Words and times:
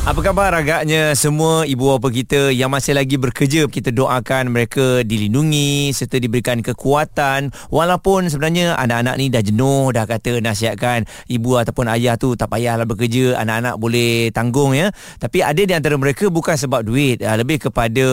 Apa 0.00 0.24
khabar 0.24 0.56
agaknya 0.56 1.12
semua 1.12 1.68
ibu 1.68 1.92
bapa 1.92 2.08
kita 2.08 2.56
yang 2.56 2.72
masih 2.72 2.96
lagi 2.96 3.20
bekerja 3.20 3.68
kita 3.68 3.92
doakan 3.92 4.48
mereka 4.48 5.04
dilindungi 5.04 5.92
serta 5.92 6.16
diberikan 6.16 6.64
kekuatan. 6.64 7.52
Walaupun 7.68 8.32
sebenarnya 8.32 8.80
anak-anak 8.80 9.14
ni 9.20 9.28
dah 9.28 9.44
jenuh 9.44 9.92
dah 9.92 10.08
kata 10.08 10.40
nasihatkan 10.40 11.04
ibu 11.28 11.52
ataupun 11.60 11.84
ayah 11.92 12.16
tu 12.16 12.32
tak 12.32 12.48
payahlah 12.48 12.88
bekerja 12.88 13.44
anak-anak 13.44 13.76
boleh 13.76 14.32
tanggung 14.32 14.72
ya. 14.72 14.88
Tapi 15.20 15.44
ada 15.44 15.60
di 15.60 15.76
antara 15.76 16.00
mereka 16.00 16.32
bukan 16.32 16.56
sebab 16.56 16.80
duit 16.80 17.20
ah, 17.20 17.36
lebih 17.36 17.68
kepada 17.68 18.06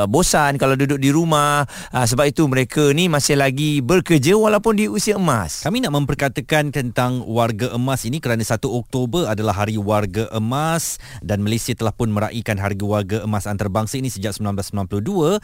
ah, 0.00 0.06
bosan 0.08 0.56
kalau 0.56 0.80
duduk 0.80 0.96
di 0.96 1.12
rumah. 1.12 1.68
Ah, 1.92 2.08
sebab 2.08 2.24
itu 2.24 2.48
mereka 2.48 2.88
ni 2.96 3.12
masih 3.12 3.36
lagi 3.36 3.84
bekerja 3.84 4.32
walaupun 4.32 4.80
di 4.80 4.88
usia 4.88 5.20
emas. 5.20 5.60
Kami 5.60 5.84
nak 5.84 5.92
memperkatakan 5.92 6.72
tentang 6.72 7.20
warga 7.28 7.68
emas 7.76 8.08
ini 8.08 8.16
kerana 8.16 8.40
1 8.40 8.64
Oktober 8.64 9.28
adalah 9.28 9.60
hari 9.60 9.76
warga 9.76 10.24
emas 10.32 10.96
dan 11.20 11.33
Malaysia 11.40 11.72
telah 11.72 11.96
pun 11.96 12.12
meraihkan 12.12 12.60
harga 12.60 12.84
warga 12.84 13.18
emas 13.24 13.48
antarabangsa 13.48 13.96
ini 13.96 14.12
sejak 14.12 14.36
1992. 14.36 15.00
Uh, 15.08 15.38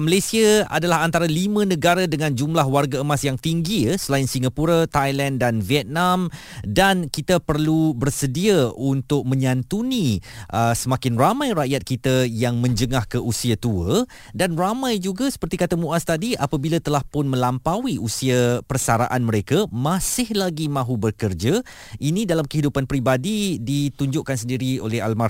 Malaysia 0.00 0.64
adalah 0.72 1.04
antara 1.04 1.28
lima 1.28 1.68
negara 1.68 2.08
dengan 2.08 2.32
jumlah 2.32 2.64
warga 2.64 3.04
emas 3.04 3.20
yang 3.22 3.36
tinggi 3.36 3.92
ya 3.92 3.94
selain 4.00 4.24
Singapura, 4.24 4.88
Thailand 4.88 5.38
dan 5.42 5.60
Vietnam 5.60 6.32
dan 6.64 7.12
kita 7.12 7.38
perlu 7.44 7.92
bersedia 7.92 8.72
untuk 8.72 9.28
menyantuni 9.28 10.24
uh, 10.48 10.72
semakin 10.72 11.20
ramai 11.20 11.52
rakyat 11.52 11.84
kita 11.84 12.24
yang 12.24 12.58
menjengah 12.64 13.04
ke 13.04 13.20
usia 13.20 13.60
tua 13.60 14.08
dan 14.32 14.56
ramai 14.56 14.96
juga 14.96 15.28
seperti 15.28 15.60
kata 15.60 15.76
Muaz 15.76 16.08
tadi 16.08 16.32
apabila 16.32 16.80
telah 16.80 17.04
pun 17.04 17.28
melampaui 17.28 18.00
usia 18.00 18.64
persaraan 18.64 19.20
mereka 19.28 19.68
masih 19.68 20.32
lagi 20.32 20.72
mahu 20.72 20.96
bekerja. 20.96 21.60
Ini 22.00 22.24
dalam 22.24 22.48
kehidupan 22.48 22.88
peribadi 22.88 23.60
ditunjukkan 23.60 24.36
sendiri 24.40 24.80
oleh 24.80 25.04
almarhum 25.04 25.27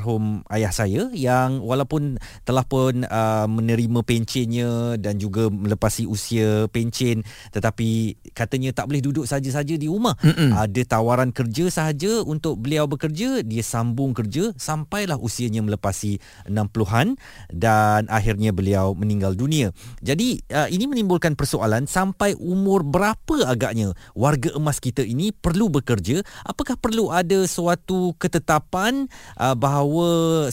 ayah 0.53 0.73
saya 0.75 1.11
yang 1.15 1.63
walaupun 1.65 2.21
telah 2.47 2.63
pun 2.63 3.03
uh, 3.07 3.47
menerima 3.49 4.01
pencennya 4.05 4.97
dan 5.01 5.19
juga 5.19 5.51
melepasi 5.51 6.07
usia 6.07 6.67
pencen 6.71 7.25
tetapi 7.51 8.19
katanya 8.37 8.71
tak 8.75 8.91
boleh 8.91 9.03
duduk 9.03 9.25
saja-saja 9.25 9.75
di 9.75 9.89
rumah. 9.89 10.15
Mm-mm. 10.23 10.55
Ada 10.55 10.99
tawaran 10.99 11.31
kerja 11.35 11.69
sahaja 11.73 12.23
untuk 12.23 12.61
beliau 12.61 12.87
bekerja, 12.87 13.43
dia 13.43 13.65
sambung 13.65 14.13
kerja 14.13 14.53
sampailah 14.55 15.19
usianya 15.19 15.65
melepasi 15.65 16.21
60-an 16.47 17.17
dan 17.51 18.07
akhirnya 18.12 18.55
beliau 18.55 18.93
meninggal 18.95 19.35
dunia. 19.35 19.73
Jadi 20.05 20.43
uh, 20.53 20.69
ini 20.69 20.85
menimbulkan 20.87 21.35
persoalan 21.35 21.89
sampai 21.89 22.37
umur 22.39 22.85
berapa 22.85 23.49
agaknya 23.49 23.97
warga 24.12 24.55
emas 24.55 24.79
kita 24.79 25.03
ini 25.03 25.33
perlu 25.33 25.73
bekerja? 25.73 26.23
Apakah 26.45 26.77
perlu 26.79 27.11
ada 27.11 27.45
suatu 27.49 28.15
ketetapan 28.21 29.09
uh, 29.41 29.57
bahawa 29.57 29.88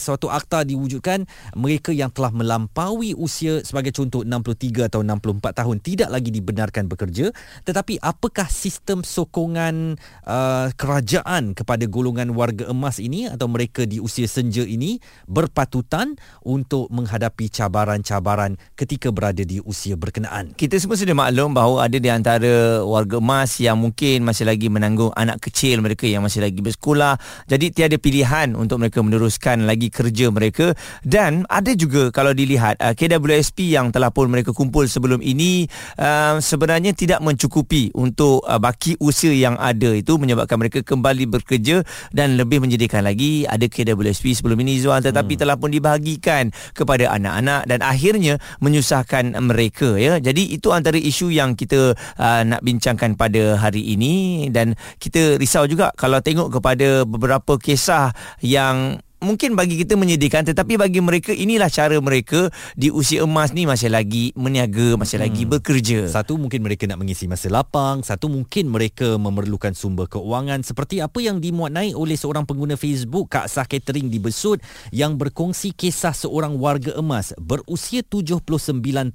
suatu 0.00 0.32
akta 0.32 0.64
diwujudkan 0.64 1.26
mereka 1.58 1.90
yang 1.92 2.08
telah 2.08 2.32
melampaui 2.32 3.12
usia 3.16 3.60
sebagai 3.62 3.92
contoh 3.92 4.24
63 4.24 4.88
atau 4.88 5.00
64 5.04 5.58
tahun 5.62 5.76
tidak 5.82 6.08
lagi 6.08 6.30
dibenarkan 6.32 6.88
bekerja 6.88 7.30
tetapi 7.66 8.00
apakah 8.00 8.48
sistem 8.48 9.02
sokongan 9.02 9.98
uh, 10.24 10.72
kerajaan 10.74 11.52
kepada 11.52 11.84
golongan 11.90 12.32
warga 12.32 12.70
emas 12.70 13.02
ini 13.02 13.28
atau 13.28 13.50
mereka 13.50 13.84
di 13.84 13.98
usia 13.98 14.30
senja 14.30 14.64
ini 14.64 14.98
berpatutan 15.28 16.16
untuk 16.46 16.88
menghadapi 16.94 17.50
cabaran-cabaran 17.50 18.56
ketika 18.78 19.10
berada 19.10 19.42
di 19.44 19.60
usia 19.62 19.98
berkenaan 19.98 20.54
kita 20.54 20.78
semua 20.78 20.96
sudah 20.96 21.16
maklum 21.16 21.52
bahawa 21.52 21.90
ada 21.90 21.98
di 22.00 22.08
antara 22.08 22.80
warga 22.86 23.18
emas 23.18 23.58
yang 23.58 23.76
mungkin 23.76 24.22
masih 24.22 24.46
lagi 24.46 24.70
menanggung 24.70 25.10
anak 25.12 25.42
kecil 25.42 25.82
mereka 25.82 26.06
yang 26.06 26.22
masih 26.22 26.44
lagi 26.44 26.62
bersekolah. 26.62 27.18
Jadi 27.50 27.74
tiada 27.74 27.96
pilihan 27.98 28.54
untuk 28.54 28.78
mereka 28.78 29.02
meneruskan 29.02 29.24
lagi 29.66 29.90
kerja 29.90 30.30
mereka 30.30 30.72
dan 31.02 31.44
ada 31.50 31.72
juga 31.74 32.08
kalau 32.14 32.32
dilihat 32.32 32.78
uh, 32.80 32.94
KWSP 32.94 33.74
yang 33.74 33.90
telah 33.90 34.10
pun 34.10 34.30
mereka 34.30 34.54
kumpul 34.54 34.86
sebelum 34.86 35.20
ini 35.20 35.66
uh, 35.98 36.38
sebenarnya 36.38 36.94
tidak 36.94 37.20
mencukupi 37.22 37.90
untuk 37.94 38.42
uh, 38.46 38.58
baki 38.58 38.98
usia 39.02 39.34
yang 39.34 39.58
ada 39.58 39.92
itu 39.92 40.16
menyebabkan 40.16 40.58
mereka 40.58 40.80
kembali 40.82 41.28
bekerja 41.28 41.82
dan 42.14 42.38
lebih 42.38 42.62
menjadikan 42.62 43.04
lagi 43.04 43.44
ada 43.44 43.66
KWSP 43.66 44.38
sebelum 44.38 44.58
ini 44.62 44.78
Zual 44.80 45.02
tetapi 45.02 45.34
hmm. 45.36 45.40
telah 45.42 45.56
pun 45.58 45.70
dibahagikan 45.72 46.50
kepada 46.72 47.12
anak-anak 47.14 47.68
dan 47.68 47.80
akhirnya 47.82 48.38
menyusahkan 48.60 49.36
mereka 49.40 49.96
ya. 49.96 50.18
Jadi 50.18 50.56
itu 50.56 50.70
antara 50.72 50.96
isu 50.96 51.32
yang 51.32 51.54
kita 51.54 51.94
uh, 51.96 52.40
nak 52.44 52.60
bincangkan 52.62 53.14
pada 53.14 53.58
hari 53.60 53.94
ini 53.96 54.48
dan 54.50 54.74
kita 54.98 55.36
risau 55.40 55.64
juga 55.68 55.92
kalau 55.94 56.20
tengok 56.20 56.58
kepada 56.58 57.04
beberapa 57.04 57.56
kisah 57.60 58.12
yang 58.40 59.00
mungkin 59.24 59.56
bagi 59.56 59.80
kita 59.80 59.96
menyedihkan 59.96 60.44
tetapi 60.44 60.76
bagi 60.76 61.00
mereka 61.00 61.32
inilah 61.32 61.72
cara 61.72 61.96
mereka 62.04 62.52
di 62.76 62.92
usia 62.92 63.24
emas 63.24 63.56
ni 63.56 63.64
masih 63.64 63.88
lagi 63.88 64.36
meniaga 64.36 65.00
masih 65.00 65.16
hmm. 65.16 65.24
lagi 65.24 65.42
bekerja. 65.48 65.98
Satu 66.12 66.36
mungkin 66.36 66.60
mereka 66.60 66.84
nak 66.84 67.00
mengisi 67.00 67.24
masa 67.24 67.48
lapang 67.48 68.04
satu 68.04 68.28
mungkin 68.28 68.68
mereka 68.68 69.16
memerlukan 69.16 69.72
sumber 69.72 70.10
keuangan 70.10 70.60
seperti 70.60 71.00
apa 71.00 71.24
yang 71.24 71.40
dimuat 71.40 71.72
naik 71.72 71.96
oleh 71.96 72.18
seorang 72.18 72.44
pengguna 72.44 72.76
Facebook 72.76 73.32
Kak 73.32 73.48
Sah 73.48 73.64
Catering 73.64 74.12
di 74.12 74.20
Besut 74.20 74.60
yang 74.92 75.16
berkongsi 75.16 75.72
kisah 75.72 76.12
seorang 76.12 76.60
warga 76.60 76.92
emas 77.00 77.32
berusia 77.40 78.04
79 78.04 78.44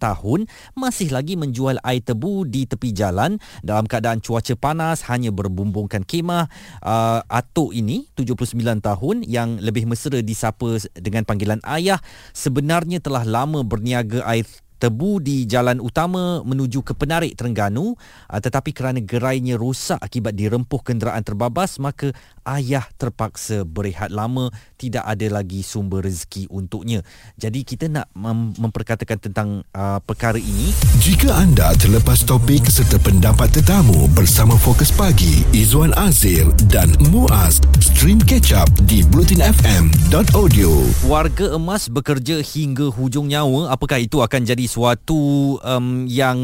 tahun 0.02 0.40
masih 0.74 1.14
lagi 1.14 1.38
menjual 1.38 1.78
air 1.86 2.02
tebu 2.02 2.50
di 2.50 2.66
tepi 2.66 2.90
jalan. 2.90 3.38
Dalam 3.62 3.86
keadaan 3.86 4.24
cuaca 4.24 4.58
panas 4.58 5.06
hanya 5.08 5.30
berbumbungkan 5.30 6.02
kemah 6.02 6.50
uh, 6.82 7.22
atuk 7.30 7.78
ini 7.78 8.10
79 8.18 8.58
tahun 8.82 9.22
yang 9.28 9.62
lebih 9.62 9.91
mesra 9.92 10.24
disapa 10.24 10.80
dengan 10.96 11.28
panggilan 11.28 11.60
ayah 11.68 12.00
sebenarnya 12.32 13.04
telah 13.04 13.28
lama 13.28 13.60
berniaga 13.68 14.24
air 14.24 14.48
tebu 14.82 15.22
di 15.22 15.46
jalan 15.46 15.78
utama 15.78 16.42
menuju 16.42 16.82
ke 16.82 16.98
Penarik 16.98 17.38
Terengganu. 17.38 17.94
Ah, 18.26 18.42
tetapi 18.42 18.74
kerana 18.74 18.98
gerainya 18.98 19.62
rosak 19.62 20.02
akibat 20.02 20.34
dirempuh 20.34 20.82
kenderaan 20.82 21.22
terbabas 21.22 21.78
maka 21.78 22.10
ayah 22.50 22.90
terpaksa 22.98 23.62
berehat 23.62 24.10
lama. 24.10 24.50
Tidak 24.82 25.06
ada 25.06 25.28
lagi 25.30 25.62
sumber 25.62 26.02
rezeki 26.10 26.50
untuknya. 26.50 27.06
Jadi 27.38 27.62
kita 27.62 27.86
nak 27.86 28.10
mem- 28.18 28.58
memperkatakan 28.58 29.22
tentang 29.22 29.62
uh, 29.78 30.02
perkara 30.02 30.42
ini. 30.42 30.74
Jika 30.98 31.30
anda 31.38 31.78
terlepas 31.78 32.26
topik 32.26 32.66
serta 32.66 32.98
pendapat 32.98 33.54
tetamu 33.54 34.10
bersama 34.18 34.58
Fokus 34.58 34.90
Pagi 34.90 35.46
Izwan 35.54 35.94
Azir 35.94 36.50
dan 36.74 36.90
Muaz 37.14 37.62
stream 37.78 38.18
catch 38.18 38.58
up 38.58 38.66
di 38.90 39.06
blutinfm.audio 39.06 40.72
warga 41.06 41.54
emas 41.54 41.92
bekerja 41.92 42.40
hingga 42.42 42.90
hujung 42.90 43.30
nyawa. 43.30 43.76
Apakah 43.76 44.00
itu 44.02 44.24
akan 44.24 44.48
jadi 44.48 44.66
sesuatu 44.72 45.60
um, 45.60 46.08
yang 46.08 46.40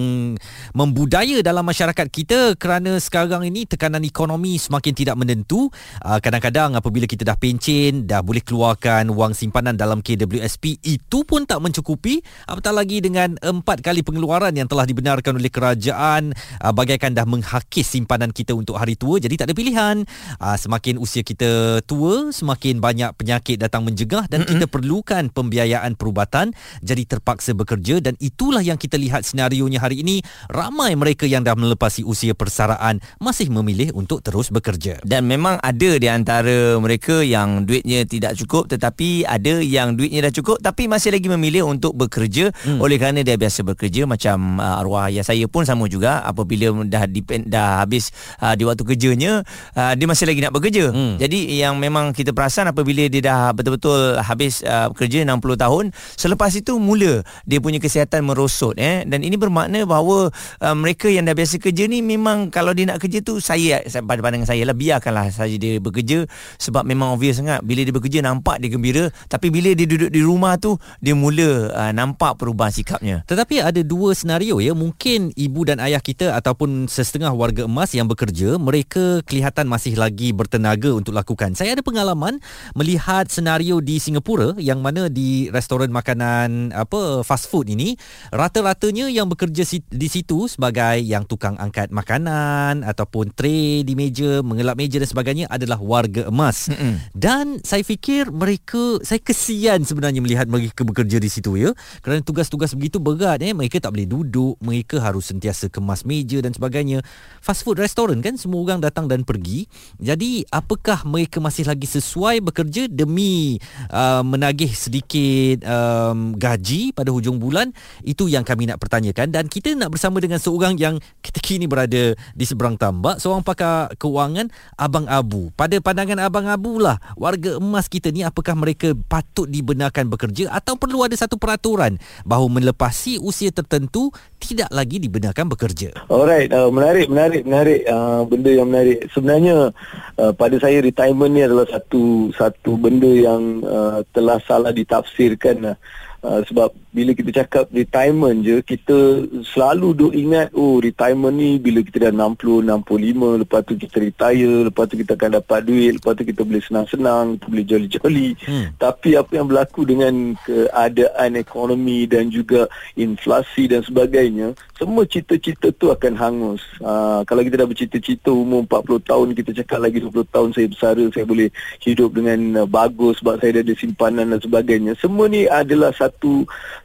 membudaya 0.75 1.39
dalam 1.39 1.63
masyarakat 1.63 2.07
kita 2.11 2.59
kerana 2.59 2.99
sekarang 2.99 3.47
ini 3.47 3.63
tekanan 3.63 4.03
ekonomi 4.03 4.59
semakin 4.59 4.91
tidak 4.91 5.15
menentu. 5.15 5.71
Uh, 6.03 6.19
kadang-kadang 6.19 6.75
apabila 6.75 7.07
kita 7.07 7.23
dah 7.23 7.39
pencen, 7.39 8.03
dah 8.03 8.19
boleh 8.19 8.43
keluarkan 8.43 9.16
wang 9.16 9.31
simpanan 9.31 9.79
dalam 9.79 10.03
KWSP, 10.03 10.83
itu 10.83 11.23
pun 11.23 11.47
tak 11.47 11.63
mencukupi. 11.63 12.19
Apatah 12.51 12.75
lagi 12.75 12.99
dengan 12.99 13.39
empat 13.39 13.79
kali 13.79 14.03
pengeluaran 14.03 14.51
yang 14.51 14.67
telah 14.67 14.83
dibenarkan 14.83 15.39
oleh 15.39 15.47
kerajaan 15.47 16.35
uh, 16.59 16.73
bagaikan 16.75 17.16
dah 17.16 17.23
menghakis 17.23 17.95
simpanan 17.95 18.35
kita 18.35 18.51
untuk 18.51 18.75
hari 18.75 18.99
tua. 18.99 19.23
Jadi 19.23 19.39
tak 19.39 19.47
ada 19.47 19.55
pilihan. 19.55 20.03
Uh, 20.35 20.57
semakin 20.59 20.99
usia 20.99 21.23
kita 21.23 21.79
tua, 21.87 22.35
semakin 22.35 22.83
banyak 22.83 23.16
penyakit 23.16 23.55
datang 23.55 23.87
menjegah 23.87 24.27
dan 24.27 24.43
mm-hmm. 24.43 24.51
kita 24.59 24.66
perlukan 24.67 25.23
pembiayaan 25.31 25.95
perubatan. 25.95 26.51
Jadi 26.83 27.07
terpaksa 27.07 27.55
bekerja 27.55 28.03
dan 28.03 28.16
itulah 28.17 28.61
yang 28.61 28.75
kita 28.75 28.97
lihat 28.97 29.23
senario-nya 29.23 29.81
hari 29.81 30.01
ini. 30.01 30.19
Ramai 30.50 30.97
mereka 30.97 31.29
yang 31.29 31.46
dah 31.46 31.53
melepasi 31.53 32.02
usia 32.02 32.34
persaraan 32.34 32.99
masih 33.22 33.49
memilih 33.53 33.93
untuk 33.93 34.25
terus 34.25 34.49
bekerja. 34.49 34.99
Dan 35.05 35.29
memang 35.29 35.61
ada 35.61 35.91
di 35.97 36.08
antara 36.09 36.78
mereka 36.81 37.22
yang 37.22 37.64
duitnya 37.64 38.03
tidak 38.03 38.35
cukup 38.37 38.69
tetapi 38.69 39.23
ada 39.25 39.61
yang 39.61 39.96
duitnya 39.96 40.29
dah 40.29 40.34
cukup 40.34 40.58
tapi 40.59 40.90
masih 40.90 41.14
lagi 41.14 41.28
memilih 41.29 41.69
untuk 41.69 41.93
bekerja. 41.93 42.49
Hmm. 42.58 42.79
oleh 42.81 42.97
kerana 42.99 43.22
dia 43.22 43.37
biasa 43.37 43.64
bekerja 43.64 44.09
macam 44.09 44.59
uh, 44.59 44.81
arwah 44.81 45.08
ayah 45.11 45.23
saya 45.23 45.46
pun 45.46 45.64
sama 45.64 45.85
juga. 45.87 46.25
Apabila 46.25 46.73
dah 46.84 47.05
depend, 47.08 47.47
dah 47.47 47.84
habis 47.84 48.11
uh, 48.41 48.53
di 48.58 48.64
waktu 48.66 48.84
kerjanya 48.84 49.46
uh, 49.75 49.93
dia 49.93 50.08
masih 50.09 50.25
lagi 50.28 50.41
nak 50.41 50.53
bekerja. 50.55 50.90
Hmm. 50.90 51.16
jadi 51.22 51.67
yang 51.67 51.78
memang 51.78 52.11
kita 52.11 52.31
perasan 52.34 52.72
apabila 52.72 53.05
dia 53.08 53.22
dah 53.22 53.52
betul-betul 53.53 54.17
habis 54.22 54.64
uh, 54.64 54.90
bekerja 54.91 55.28
60 55.28 55.64
tahun 55.64 55.84
selepas 56.16 56.52
itu 56.55 56.79
mula 56.81 57.22
dia 57.46 57.59
punya 57.59 57.78
kesihatan 57.78 58.06
kelihatan 58.07 58.23
merosot 58.23 58.79
eh. 58.79 59.03
Dan 59.03 59.19
ini 59.27 59.35
bermakna 59.35 59.83
bahawa 59.83 60.31
uh, 60.63 60.75
mereka 60.79 61.11
yang 61.11 61.27
dah 61.27 61.35
biasa 61.35 61.59
kerja 61.59 61.91
ni 61.91 61.99
memang 61.99 62.47
kalau 62.47 62.71
dia 62.71 62.87
nak 62.87 63.03
kerja 63.03 63.19
tu 63.19 63.43
saya, 63.43 63.83
pada 63.83 64.23
pandangan 64.23 64.47
saya 64.47 64.63
lah 64.63 64.71
biarkanlah 64.71 65.27
saja 65.35 65.59
dia 65.59 65.83
bekerja. 65.83 66.23
Sebab 66.63 66.87
memang 66.87 67.19
obvious 67.19 67.43
sangat 67.43 67.59
bila 67.67 67.83
dia 67.83 67.91
bekerja 67.91 68.23
nampak 68.23 68.63
dia 68.63 68.71
gembira. 68.71 69.11
Tapi 69.27 69.51
bila 69.51 69.75
dia 69.75 69.83
duduk 69.83 70.07
di 70.07 70.23
rumah 70.23 70.55
tu 70.55 70.79
dia 71.03 71.11
mula 71.11 71.75
uh, 71.75 71.91
nampak 71.91 72.39
perubahan 72.39 72.71
sikapnya. 72.71 73.27
Tetapi 73.27 73.59
ada 73.59 73.83
dua 73.83 74.15
senario 74.15 74.63
ya. 74.63 74.71
Mungkin 74.71 75.35
ibu 75.35 75.67
dan 75.67 75.83
ayah 75.83 75.99
kita 75.99 76.31
ataupun 76.39 76.87
setengah 76.87 77.35
warga 77.35 77.67
emas 77.67 77.91
yang 77.91 78.07
bekerja 78.07 78.55
mereka 78.55 79.19
kelihatan 79.27 79.67
masih 79.67 79.99
lagi 79.99 80.31
bertenaga 80.31 80.95
untuk 80.95 81.11
lakukan. 81.11 81.51
Saya 81.59 81.75
ada 81.75 81.83
pengalaman 81.83 82.39
melihat 82.71 83.27
senario 83.27 83.83
di 83.83 83.99
Singapura 83.99 84.55
yang 84.55 84.79
mana 84.79 85.11
di 85.11 85.51
restoran 85.51 85.91
makanan 85.91 86.71
apa 86.71 87.25
fast 87.25 87.49
food 87.49 87.67
ini 87.73 87.97
rata-ratanya 88.32 89.09
yang 89.11 89.28
bekerja 89.28 89.64
di 89.88 90.08
situ 90.08 90.47
sebagai 90.49 91.02
yang 91.03 91.23
tukang 91.26 91.55
angkat 91.59 91.90
makanan 91.91 92.85
ataupun 92.85 93.34
tray 93.35 93.82
di 93.84 93.94
meja 93.97 94.40
mengelap 94.46 94.78
meja 94.78 95.02
dan 95.02 95.09
sebagainya 95.09 95.46
adalah 95.49 95.79
warga 95.82 96.29
emas. 96.29 96.67
Mm-hmm. 96.67 96.96
dan 97.16 97.46
saya 97.64 97.82
fikir 97.82 98.29
mereka 98.34 98.99
saya 99.02 99.22
kesian 99.22 99.84
sebenarnya 99.88 100.20
melihat 100.20 100.47
mereka 100.49 100.84
bekerja 100.84 101.17
di 101.17 101.29
situ 101.32 101.55
ya. 101.58 101.72
Kerana 102.02 102.22
tugas-tugas 102.22 102.73
begitu 102.76 102.99
berat 102.99 103.41
eh. 103.41 103.53
Mereka 103.53 103.79
tak 103.79 103.96
boleh 103.96 104.08
duduk 104.09 104.55
mereka 104.59 105.00
harus 105.00 105.29
sentiasa 105.29 105.72
kemas 105.72 106.03
meja 106.03 106.41
dan 106.41 106.52
sebagainya. 106.52 107.03
Fast 107.40 107.64
food 107.64 107.79
restoran 107.79 108.20
kan 108.20 108.35
semua 108.35 108.64
orang 108.64 108.79
datang 108.82 109.05
dan 109.05 109.23
pergi. 109.23 109.70
Jadi 110.02 110.46
apakah 110.50 111.05
mereka 111.05 111.38
masih 111.40 111.67
lagi 111.67 111.85
sesuai 111.88 112.41
bekerja 112.43 112.90
demi 112.90 113.61
uh, 113.91 114.23
menagih 114.26 114.72
sedikit 114.73 115.64
um, 115.67 116.34
gaji 116.35 116.91
pada 116.91 117.14
hujung 117.14 117.38
bulan 117.38 117.72
itu 118.03 118.29
yang 118.32 118.44
kami 118.44 118.70
nak 118.70 118.79
pertanyakan. 118.82 119.32
Dan 119.34 119.47
kita 119.52 119.74
nak 119.74 119.94
bersama 119.94 120.22
dengan 120.22 120.40
seorang 120.41 120.78
yang 120.78 121.00
ketika 121.22 121.50
ini 121.53 121.66
berada 121.66 122.14
di 122.14 122.46
seberang 122.46 122.76
tambak. 122.76 123.20
Seorang 123.20 123.44
pakar 123.44 123.94
keuangan 123.96 124.50
Abang 124.76 125.08
Abu. 125.09 125.50
Pada 125.56 125.79
pandangan 125.79 126.20
Abang 126.22 126.47
Abu 126.47 126.78
lah 126.78 127.00
warga 127.16 127.58
emas 127.58 127.88
kita 127.88 128.12
ni 128.14 128.22
apakah 128.22 128.53
mereka 128.53 128.94
patut 129.08 129.47
dibenarkan 129.47 130.08
bekerja 130.12 130.52
atau 130.52 130.76
perlu 130.76 131.03
ada 131.03 131.16
satu 131.16 131.40
peraturan 131.40 131.97
bahawa 132.28 132.62
melepasi 132.62 133.18
usia 133.22 133.50
tertentu 133.50 134.12
tidak 134.38 134.70
lagi 134.70 135.02
dibenarkan 135.02 135.50
bekerja? 135.50 135.96
Alright 136.08 136.53
uh, 136.53 136.70
menarik 136.70 137.09
menarik 137.09 137.44
menarik 137.44 137.82
uh, 137.90 138.22
benda 138.28 138.52
yang 138.53 138.68
menarik. 138.70 139.08
Sebenarnya 139.12 139.74
uh, 140.20 140.34
pada 140.35 140.56
saya 140.62 140.84
retirement 140.84 141.32
ni 141.32 141.41
adalah 141.44 141.66
satu 141.68 142.32
satu 142.35 142.78
benda 142.78 143.09
yang 143.09 143.64
uh, 143.66 144.03
telah 144.14 144.38
salah 144.46 144.72
ditafsirkan 144.72 145.74
uh, 145.74 145.78
uh, 146.23 146.41
sebab 146.46 146.73
bila 146.93 147.14
kita 147.14 147.43
cakap 147.43 147.69
retirement 147.69 148.41
je 148.41 148.58
kita 148.66 149.28
selalu 149.53 149.93
duk 149.93 150.14
ingat 150.17 150.49
oh 150.58 150.81
retirement 150.81 151.34
ni 151.34 151.61
bila 151.61 151.85
kita 151.85 152.09
dah 152.09 152.11
60 152.14 152.66
65 152.66 153.43
lepas 153.46 153.61
tu 153.66 153.73
kita 153.78 153.97
retire 154.02 154.66
lepas 154.69 154.85
tu 154.90 154.96
kita 154.97 155.14
akan 155.14 155.31
dapat 155.41 155.59
duit 155.67 155.91
lepas 156.02 156.17
tu 156.17 156.23
kita 156.25 156.41
boleh 156.41 156.64
senang-senang 156.64 157.37
kita 157.37 157.46
boleh 157.46 157.66
jolly-jolly 157.67 158.29
hmm. 158.34 158.66
tapi 158.81 159.14
apa 159.14 159.31
yang 159.37 159.46
berlaku 159.46 159.85
dengan 159.85 160.34
keadaan 160.41 161.37
ekonomi 161.37 162.09
dan 162.09 162.34
juga 162.34 162.66
inflasi 162.97 163.69
dan 163.69 163.85
sebagainya 163.85 164.58
semua 164.78 165.09
cita-cita 165.09 165.73
tu 165.73 165.90
akan 165.90 166.14
hangus. 166.14 166.61
Uh, 166.78 167.25
kalau 167.25 167.41
kita 167.41 167.66
dah 167.66 167.67
bercita-cita 167.67 168.29
umur 168.29 168.61
40 168.69 169.09
tahun 169.09 169.28
kita 169.34 169.52
cakap 169.64 169.79
lagi 169.81 169.97
20 170.05 170.29
tahun 170.29 170.49
saya 170.53 170.67
bersara 170.69 171.03
saya 171.09 171.25
boleh 171.25 171.49
hidup 171.81 172.14
dengan 172.14 172.61
uh, 172.61 172.67
bagus 172.69 173.17
sebab 173.17 173.41
saya 173.41 173.58
dah 173.58 173.64
ada 173.66 173.73
simpanan 173.73 174.29
dan 174.29 174.40
sebagainya. 174.40 174.93
Semua 175.02 175.25
ni 175.25 175.49
adalah 175.49 175.90
satu 175.97 176.06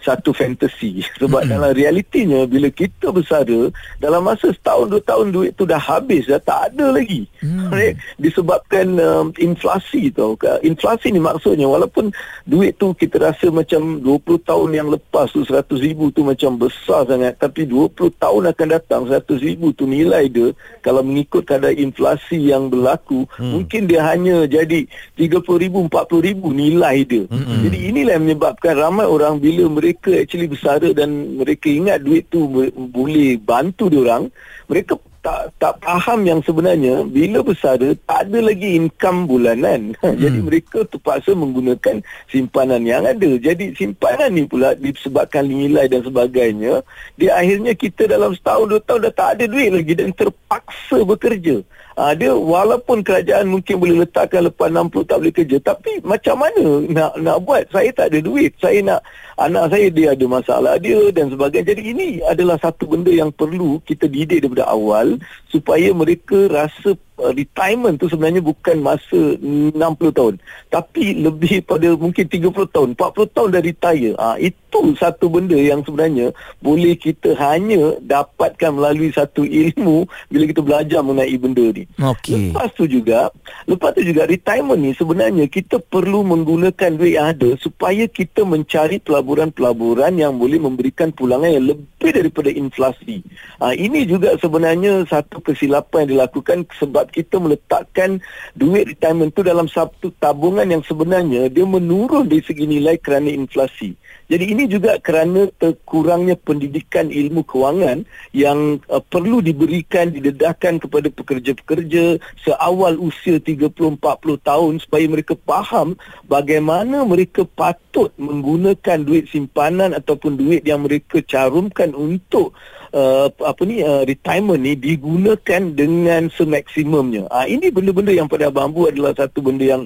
satu 0.02 0.30
fantasi 0.34 1.02
sebab 1.20 1.46
mm-hmm. 1.46 1.52
dalam 1.52 1.70
realitinya 1.72 2.40
bila 2.46 2.68
kita 2.68 3.14
bersara 3.14 3.70
dalam 4.02 4.22
masa 4.26 4.50
setahun 4.50 4.90
dua 4.90 5.02
tahun 5.02 5.26
duit 5.30 5.52
tu 5.54 5.64
dah 5.64 5.78
habis 5.78 6.26
dah 6.26 6.40
tak 6.42 6.74
ada 6.74 6.94
lagi 6.94 7.24
mm. 7.42 7.70
disebabkan 8.18 8.98
um, 8.98 9.26
inflasi 9.38 10.10
tau 10.12 10.34
inflasi 10.62 11.14
ni 11.14 11.20
maksudnya 11.22 11.66
walaupun 11.66 12.10
duit 12.46 12.74
tu 12.76 12.90
kita 12.96 13.18
rasa 13.18 13.48
macam 13.48 14.02
20 14.02 14.42
tahun 14.42 14.70
yang 14.74 14.88
lepas 14.90 15.30
tu 15.30 15.46
100 15.46 15.62
ribu 15.78 16.10
tu 16.10 16.26
macam 16.26 16.58
besar 16.58 17.06
sangat 17.06 17.38
tapi 17.38 17.66
20 17.66 17.94
tahun 18.18 18.42
akan 18.50 18.68
datang 18.68 19.02
100 19.06 19.38
ribu 19.38 19.70
tu 19.74 19.86
nilai 19.86 20.26
dia 20.26 20.50
kalau 20.82 21.02
mengikut 21.06 21.46
kadar 21.46 21.70
inflasi 21.74 22.50
yang 22.50 22.68
berlaku 22.68 23.26
mm. 23.38 23.50
mungkin 23.52 23.86
dia 23.86 24.02
hanya 24.10 24.44
jadi 24.46 24.86
30 25.18 25.62
ribu 25.62 25.86
40 25.86 26.28
ribu 26.28 26.50
nilai 26.50 27.06
dia 27.06 27.24
mm-hmm. 27.28 27.60
jadi 27.68 27.78
inilah 27.92 28.12
yang 28.18 28.24
menyebabkan 28.26 28.74
ramai 28.74 29.06
orang 29.12 29.36
bila 29.36 29.68
mereka 29.68 30.16
actually 30.16 30.48
bersara 30.48 30.90
dan 30.96 31.36
mereka 31.36 31.68
ingat 31.68 32.00
duit 32.00 32.24
tu 32.32 32.48
boleh 32.74 33.36
bantu 33.36 33.92
dia 33.92 34.00
orang 34.00 34.32
mereka 34.66 34.96
tak 35.22 35.54
tak 35.62 35.78
faham 35.78 36.26
yang 36.26 36.42
sebenarnya 36.42 37.06
bila 37.06 37.46
bersara 37.46 37.94
tak 38.10 38.26
ada 38.26 38.38
lagi 38.42 38.74
income 38.76 39.30
bulanan. 39.30 39.94
Hmm. 40.02 40.18
jadi 40.18 40.38
mereka 40.42 40.78
terpaksa 40.90 41.30
menggunakan 41.30 42.02
simpanan 42.26 42.82
yang 42.82 43.06
ada. 43.06 43.38
Jadi 43.38 43.70
simpanan 43.78 44.34
ni 44.34 44.42
pula 44.50 44.74
disebabkan 44.74 45.46
nilai 45.46 45.86
dan 45.86 46.02
sebagainya 46.02 46.82
dia 47.14 47.38
akhirnya 47.38 47.70
kita 47.78 48.10
dalam 48.10 48.34
setahun 48.34 48.66
dua 48.66 48.80
tahun 48.82 49.06
dah 49.08 49.14
tak 49.14 49.28
ada 49.38 49.44
duit 49.46 49.70
lagi 49.70 49.94
dan 49.94 50.10
terpaksa 50.10 51.06
bekerja 51.06 51.62
uh, 51.96 52.12
dia 52.16 52.32
walaupun 52.32 53.04
kerajaan 53.04 53.48
mungkin 53.48 53.76
boleh 53.80 54.04
letakkan 54.06 54.46
lepas 54.46 54.68
60 54.68 55.08
tak 55.08 55.16
boleh 55.18 55.34
kerja 55.34 55.58
tapi 55.60 55.92
macam 56.04 56.36
mana 56.40 56.64
nak 56.88 57.12
nak 57.20 57.36
buat? 57.44 57.64
Saya 57.72 57.90
tak 57.92 58.12
ada 58.12 58.18
duit. 58.20 58.52
Saya 58.60 58.78
nak 58.84 59.00
anak 59.40 59.64
saya 59.72 59.86
dia 59.88 60.06
ada 60.12 60.24
masalah 60.28 60.74
dia 60.78 60.98
dan 61.10 61.32
sebagainya. 61.32 61.72
Jadi 61.74 61.82
ini 61.92 62.08
adalah 62.24 62.56
satu 62.60 62.84
benda 62.88 63.12
yang 63.12 63.32
perlu 63.32 63.80
kita 63.84 64.06
didik 64.06 64.44
daripada 64.44 64.68
awal 64.68 65.16
supaya 65.48 65.92
mereka 65.92 66.48
rasa 66.48 66.96
Uh, 67.22 67.30
retirement 67.30 67.94
tu 67.94 68.10
sebenarnya 68.10 68.42
bukan 68.42 68.82
masa 68.82 69.38
60 69.38 69.78
tahun. 70.10 70.34
Tapi 70.66 71.22
lebih 71.22 71.62
pada 71.62 71.94
mungkin 71.94 72.26
30 72.26 72.50
tahun 72.74 72.88
40 72.98 73.34
tahun 73.36 73.48
dah 73.54 73.62
retire. 73.62 74.12
Ha, 74.18 74.42
itu 74.42 74.78
satu 74.98 75.30
benda 75.30 75.54
yang 75.54 75.86
sebenarnya 75.86 76.34
boleh 76.58 76.98
kita 76.98 77.38
hanya 77.38 77.94
dapatkan 78.02 78.74
melalui 78.74 79.14
satu 79.14 79.46
ilmu 79.46 80.10
bila 80.26 80.44
kita 80.50 80.60
belajar 80.64 81.00
mengenai 81.04 81.36
benda 81.38 81.66
ni. 81.70 81.84
Okay. 82.00 82.50
lepas 82.50 82.72
tu 82.74 82.88
juga 82.88 83.28
lepas 83.68 83.92
tu 83.94 84.02
juga 84.02 84.26
retirement 84.26 84.80
ni 84.80 84.96
sebenarnya 84.96 85.46
kita 85.46 85.78
perlu 85.78 86.24
menggunakan 86.24 86.90
duit 86.96 87.14
yang 87.14 87.36
ada 87.36 87.54
supaya 87.60 88.08
kita 88.08 88.42
mencari 88.42 88.98
pelaburan-pelaburan 88.98 90.16
yang 90.16 90.34
boleh 90.40 90.58
memberikan 90.58 91.12
pulangan 91.12 91.52
yang 91.52 91.76
lebih 91.76 91.86
daripada 92.10 92.50
inflasi 92.50 93.22
ha, 93.62 93.70
ini 93.70 94.02
juga 94.02 94.34
sebenarnya 94.40 95.06
satu 95.06 95.38
kesilapan 95.38 96.08
yang 96.08 96.10
dilakukan 96.18 96.66
sebab 96.80 97.14
kita 97.14 97.38
meletakkan 97.38 98.18
duit 98.58 98.90
retirement 98.90 99.30
tu 99.30 99.46
dalam 99.46 99.70
satu 99.70 100.10
tabungan 100.18 100.66
yang 100.66 100.82
sebenarnya 100.82 101.46
dia 101.46 101.62
menurun 101.62 102.26
dari 102.26 102.42
segi 102.42 102.64
nilai 102.66 102.98
kerana 102.98 103.30
inflasi. 103.30 103.94
Jadi 104.32 104.44
ini 104.48 104.64
juga 104.64 104.96
kerana 104.96 105.44
terkurangnya 105.60 106.40
pendidikan 106.40 107.12
ilmu 107.12 107.44
kewangan 107.44 108.08
yang 108.32 108.80
uh, 108.88 109.04
perlu 109.04 109.44
diberikan 109.44 110.08
didedahkan 110.08 110.80
kepada 110.80 111.12
pekerja-pekerja 111.12 112.16
seawal 112.40 112.96
usia 112.96 113.36
30-40 113.36 114.00
tahun 114.40 114.72
supaya 114.80 115.04
mereka 115.04 115.36
faham 115.44 116.00
bagaimana 116.24 117.04
mereka 117.04 117.44
patut 117.44 118.08
menggunakan 118.16 119.04
duit 119.04 119.28
simpanan 119.28 119.92
ataupun 119.92 120.40
duit 120.40 120.64
yang 120.64 120.88
mereka 120.88 121.20
carumkan 121.28 121.92
untuk 121.92 122.56
uh, 122.96 123.28
apa 123.28 123.62
ni 123.68 123.84
uh, 123.84 124.08
retirement 124.08 124.60
ni 124.60 124.80
digunakan 124.80 125.62
dengan 125.76 126.32
semaksimumnya. 126.32 127.28
Uh, 127.28 127.44
ini 127.44 127.68
benda-benda 127.68 128.16
yang 128.16 128.32
pada 128.32 128.48
bambu 128.48 128.88
adalah 128.88 129.12
satu 129.12 129.44
benda 129.44 129.76
yang 129.76 129.82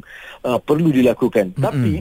uh, 0.47 0.59
perlu 0.63 0.95
dilakukan. 0.95 1.51
Mm-hmm. 1.51 1.65
Tapi 1.67 1.93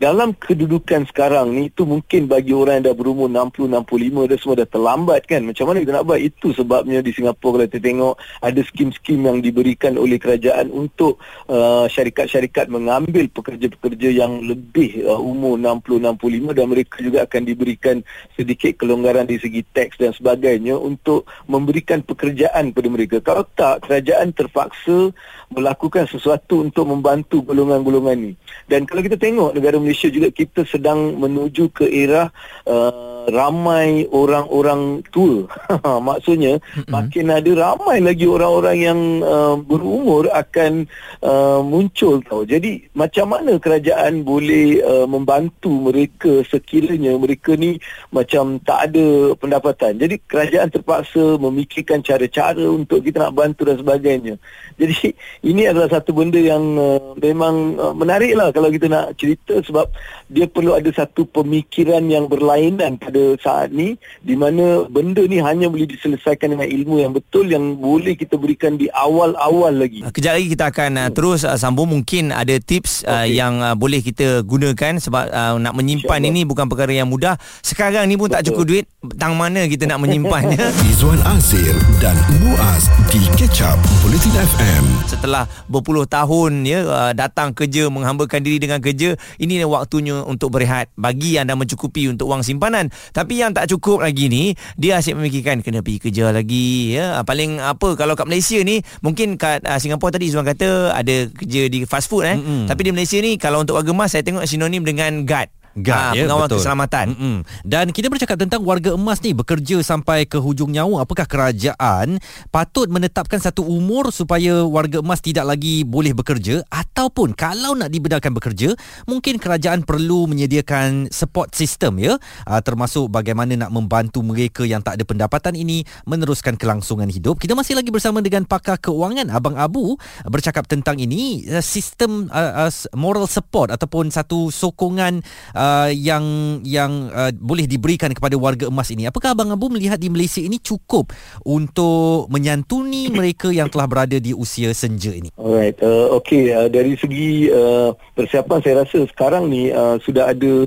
dalam 0.00 0.32
kedudukan 0.32 1.04
sekarang 1.12 1.52
ni 1.52 1.68
itu 1.68 1.84
mungkin 1.84 2.24
bagi 2.24 2.56
orang 2.56 2.80
yang 2.80 2.88
dah 2.88 2.96
berumur 2.96 3.28
60 3.28 3.84
65 3.84 4.32
dah 4.32 4.38
semua 4.40 4.56
dah 4.56 4.68
terlambat 4.72 5.20
kan? 5.28 5.44
Macam 5.44 5.68
mana 5.68 5.84
kita 5.84 5.92
nak 5.92 6.08
buat? 6.08 6.20
Itu 6.24 6.56
sebabnya 6.56 7.04
di 7.04 7.12
Singapura 7.12 7.60
kalau 7.60 7.68
kita 7.68 7.84
tengok 7.84 8.14
ada 8.40 8.60
skim-skim 8.64 9.28
yang 9.28 9.44
diberikan 9.44 10.00
oleh 10.00 10.16
kerajaan 10.16 10.72
untuk 10.72 11.20
uh, 11.52 11.84
syarikat-syarikat 11.92 12.72
mengambil 12.72 13.28
pekerja-pekerja 13.28 14.08
yang 14.08 14.40
lebih 14.40 15.04
uh, 15.04 15.20
umur 15.20 15.60
60 15.60 16.00
65 16.16 16.56
dan 16.56 16.66
mereka 16.72 16.96
juga 17.04 17.18
akan 17.28 17.42
diberikan 17.44 17.96
sedikit 18.40 18.80
kelonggaran 18.80 19.28
di 19.28 19.36
segi 19.36 19.60
teks 19.68 20.00
dan 20.00 20.16
sebagainya 20.16 20.80
untuk 20.80 21.28
memberikan 21.44 22.00
pekerjaan 22.00 22.72
kepada 22.72 22.88
mereka. 22.88 23.16
Kalau 23.20 23.44
tak 23.52 23.84
kerajaan 23.84 24.32
terpaksa 24.32 25.12
melakukan 25.50 26.06
sesuatu 26.06 26.62
untuk 26.62 26.86
membantu 26.86 27.42
golongan-golongan 27.42 28.16
ni. 28.16 28.32
Dan 28.70 28.86
kalau 28.86 29.02
kita 29.02 29.18
tengok 29.18 29.50
negara 29.58 29.82
Malaysia 29.82 30.06
juga 30.06 30.30
kita 30.30 30.62
sedang 30.62 31.18
menuju 31.18 31.74
ke 31.74 31.90
era 31.90 32.30
uh, 32.70 33.09
ramai 33.30 34.06
orang-orang 34.10 35.02
tua. 35.14 35.46
Maksudnya 36.08 36.58
mm-hmm. 36.58 36.90
makin 36.90 37.26
ada 37.30 37.50
ramai 37.56 38.02
lagi 38.02 38.26
orang-orang 38.26 38.78
yang 38.78 39.00
uh, 39.22 39.54
berumur 39.58 40.26
akan 40.30 40.86
uh, 41.22 41.60
muncul 41.64 42.20
tau. 42.26 42.42
Jadi 42.42 42.90
macam 42.94 43.32
mana 43.32 43.56
kerajaan 43.56 44.26
boleh 44.26 44.82
uh, 44.82 45.06
membantu 45.06 45.70
mereka 45.70 46.42
sekiranya 46.46 47.14
mereka 47.16 47.54
ni 47.54 47.78
macam 48.10 48.58
tak 48.62 48.92
ada 48.92 49.32
pendapatan. 49.38 49.96
Jadi 49.96 50.20
kerajaan 50.26 50.68
terpaksa 50.74 51.38
memikirkan 51.38 52.02
cara-cara 52.02 52.66
untuk 52.66 53.06
kita 53.06 53.28
nak 53.28 53.36
bantu 53.36 53.66
dan 53.66 53.78
sebagainya. 53.78 54.34
Jadi 54.80 55.14
ini 55.50 55.68
adalah 55.70 55.88
satu 55.92 56.10
benda 56.16 56.40
yang 56.40 56.62
uh, 56.76 57.14
memang 57.20 57.76
uh, 57.76 57.94
menarik 57.94 58.34
lah 58.34 58.50
kalau 58.50 58.72
kita 58.72 58.90
nak 58.90 59.14
cerita 59.20 59.60
sebab 59.62 59.86
dia 60.30 60.46
perlu 60.48 60.74
ada 60.74 60.88
satu 60.90 61.26
pemikiran 61.28 62.06
yang 62.08 62.26
berlainan 62.26 62.96
pada 62.96 63.19
saat 63.40 63.70
ni 63.70 63.96
di 64.20 64.34
mana 64.34 64.86
benda 64.86 65.24
ni 65.24 65.38
hanya 65.42 65.66
boleh 65.68 65.86
diselesaikan 65.88 66.56
dengan 66.56 66.68
ilmu 66.68 67.02
yang 67.02 67.12
betul 67.12 67.46
yang 67.46 67.76
boleh 67.76 68.14
kita 68.16 68.38
berikan 68.40 68.76
di 68.76 68.86
awal-awal 68.92 69.72
lagi. 69.74 70.02
Uh, 70.04 70.12
kejap 70.12 70.38
lagi 70.38 70.48
kita 70.52 70.64
akan 70.70 70.90
uh, 70.96 71.08
terus 71.10 71.42
uh, 71.44 71.56
sambung 71.56 71.90
mungkin 71.90 72.30
ada 72.30 72.56
tips 72.58 73.04
uh, 73.04 73.24
okay. 73.24 73.36
yang 73.36 73.60
uh, 73.60 73.74
boleh 73.76 74.00
kita 74.00 74.42
gunakan 74.46 74.98
sebab 74.98 75.24
uh, 75.30 75.54
nak 75.58 75.74
menyimpan 75.76 76.20
ini 76.24 76.46
bukan 76.46 76.66
perkara 76.70 76.92
yang 76.94 77.08
mudah. 77.10 77.36
Sekarang 77.60 78.06
ni 78.08 78.16
pun 78.16 78.30
betul. 78.30 78.36
tak 78.38 78.42
cukup 78.50 78.64
duit, 78.64 78.84
tang 79.18 79.34
mana 79.34 79.66
kita 79.66 79.84
nak 79.84 80.00
menyimpannya? 80.00 80.58
Izwan 80.90 81.20
Azir 81.26 81.74
dan 81.98 82.16
Muaz 82.42 82.88
di 83.12 83.20
Ketchup 83.36 83.78
Politin 84.04 84.34
FM. 84.36 84.60
FM. 84.60 84.84
Setelah 85.06 85.44
berpuluh 85.66 86.04
tahun 86.04 86.64
ya 86.66 86.84
uh, 86.84 87.12
datang 87.12 87.52
kerja 87.56 87.88
menghambakan 87.88 88.40
diri 88.44 88.58
dengan 88.60 88.78
kerja, 88.78 89.16
ini 89.40 89.62
waktunya 89.64 90.22
untuk 90.24 90.54
berehat 90.54 90.92
bagi 90.94 91.36
anda 91.36 91.54
mencukupi 91.56 92.10
untuk 92.10 92.30
wang 92.30 92.44
simpanan. 92.44 92.88
Tapi 93.12 93.42
yang 93.42 93.52
tak 93.52 93.68
cukup 93.70 94.02
lagi 94.02 94.26
ni, 94.32 94.56
dia 94.80 94.98
asyik 94.98 95.18
memikirkan 95.18 95.60
kena 95.60 95.84
pergi 95.84 96.10
kerja 96.10 96.32
lagi 96.32 96.96
ya. 96.96 97.20
Uh, 97.20 97.24
paling 97.26 97.60
apa 97.60 97.94
kalau 97.94 98.16
kat 98.16 98.26
Malaysia 98.26 98.58
ni, 98.64 98.80
mungkin 99.04 99.36
kat 99.36 99.62
uh, 99.68 99.76
Singapura 99.76 100.16
tadi 100.16 100.32
Izwan 100.32 100.46
kata 100.46 100.96
ada 100.96 101.16
kerja 101.30 101.68
di 101.68 101.84
fast 101.84 102.08
food 102.08 102.24
eh. 102.26 102.36
Mm-hmm. 102.38 102.66
Tapi 102.70 102.80
di 102.86 102.90
Malaysia 102.90 103.18
ni 103.20 103.36
kalau 103.36 103.62
untuk 103.62 103.76
warga 103.76 103.92
emas 103.92 104.14
saya 104.14 104.24
tengok 104.24 104.46
sinonim 104.48 104.82
dengan 104.82 105.28
guard 105.28 105.59
guard 105.78 106.12
ha, 106.12 106.16
ya, 106.18 106.26
pengawal 106.26 106.46
betul. 106.50 106.58
keselamatan. 106.58 107.06
Mm-mm. 107.14 107.36
Dan 107.62 107.86
kita 107.94 108.10
bercakap 108.10 108.36
tentang 108.40 108.66
warga 108.66 108.94
emas 108.94 109.22
ni 109.22 109.30
bekerja 109.36 109.78
sampai 109.86 110.26
ke 110.26 110.40
hujung 110.40 110.74
nyawa. 110.74 111.06
Apakah 111.06 111.26
kerajaan 111.28 112.18
patut 112.50 112.90
menetapkan 112.90 113.38
satu 113.38 113.62
umur 113.62 114.10
supaya 114.10 114.66
warga 114.66 114.98
emas 114.98 115.22
tidak 115.22 115.46
lagi 115.46 115.86
boleh 115.86 116.10
bekerja 116.16 116.66
ataupun 116.66 117.36
kalau 117.38 117.78
nak 117.78 117.92
dibenarkan 117.92 118.34
bekerja, 118.34 118.74
mungkin 119.06 119.38
kerajaan 119.38 119.86
perlu 119.86 120.26
menyediakan 120.26 121.12
support 121.12 121.54
system 121.54 122.02
ya, 122.02 122.18
uh, 122.46 122.60
termasuk 122.64 123.06
bagaimana 123.12 123.54
nak 123.54 123.70
membantu 123.70 124.24
mereka 124.26 124.66
yang 124.66 124.82
tak 124.82 124.98
ada 124.98 125.04
pendapatan 125.06 125.54
ini 125.54 125.86
meneruskan 126.08 126.58
kelangsungan 126.58 127.06
hidup. 127.06 127.38
Kita 127.38 127.54
masih 127.54 127.78
lagi 127.78 127.92
bersama 127.94 128.18
dengan 128.24 128.42
pakar 128.48 128.80
keuangan 128.82 129.30
Abang 129.30 129.54
Abu 129.54 129.94
bercakap 130.26 130.66
tentang 130.66 130.98
ini 130.98 131.46
uh, 131.46 131.62
sistem 131.62 132.26
uh, 132.32 132.66
uh, 132.66 132.72
moral 132.98 133.30
support 133.30 133.70
ataupun 133.70 134.10
satu 134.10 134.48
sokongan 134.50 135.22
uh, 135.54 135.59
yang 135.92 136.24
yang 136.64 137.12
uh, 137.12 137.30
boleh 137.36 137.68
diberikan 137.68 138.10
kepada 138.10 138.36
warga 138.40 138.66
emas 138.68 138.88
ini. 138.88 139.06
Apakah 139.06 139.36
abang 139.36 139.52
Abu 139.52 139.68
melihat 139.68 140.00
di 140.00 140.08
Malaysia 140.08 140.40
ini 140.40 140.56
cukup 140.56 141.12
untuk 141.44 142.26
menyantuni 142.32 143.10
mereka 143.18 143.52
yang 143.52 143.68
telah 143.68 143.86
berada 143.86 144.16
di 144.16 144.32
usia 144.32 144.72
senja 144.72 145.12
ini? 145.12 145.28
Alright, 145.36 145.76
uh, 145.84 146.16
okay. 146.16 146.52
Uh, 146.54 146.68
dari 146.72 146.96
segi 146.96 147.52
uh, 147.52 147.92
persiapan 148.16 148.58
saya 148.64 148.74
rasa 148.84 148.98
sekarang 149.10 149.52
ni 149.52 149.68
uh, 149.70 150.00
sudah 150.00 150.32
ada 150.32 150.64